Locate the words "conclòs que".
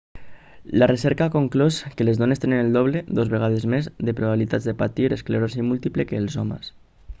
1.35-2.07